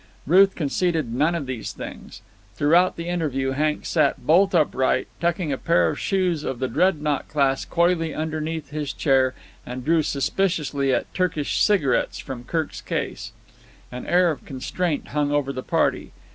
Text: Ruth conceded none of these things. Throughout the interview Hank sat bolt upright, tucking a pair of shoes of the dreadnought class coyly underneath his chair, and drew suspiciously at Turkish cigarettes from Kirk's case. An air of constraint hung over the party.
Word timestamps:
Ruth 0.25 0.55
conceded 0.55 1.13
none 1.13 1.35
of 1.35 1.45
these 1.45 1.73
things. 1.73 2.23
Throughout 2.55 2.95
the 2.95 3.07
interview 3.07 3.51
Hank 3.51 3.85
sat 3.85 4.25
bolt 4.25 4.55
upright, 4.55 5.07
tucking 5.19 5.51
a 5.53 5.59
pair 5.59 5.89
of 5.91 5.99
shoes 5.99 6.43
of 6.43 6.57
the 6.57 6.67
dreadnought 6.67 7.27
class 7.27 7.65
coyly 7.65 8.11
underneath 8.11 8.71
his 8.71 8.93
chair, 8.93 9.35
and 9.63 9.85
drew 9.85 10.01
suspiciously 10.01 10.91
at 10.91 11.13
Turkish 11.13 11.61
cigarettes 11.61 12.17
from 12.17 12.45
Kirk's 12.45 12.81
case. 12.81 13.31
An 13.91 14.07
air 14.07 14.31
of 14.31 14.43
constraint 14.43 15.09
hung 15.09 15.31
over 15.31 15.53
the 15.53 15.61
party. 15.61 16.13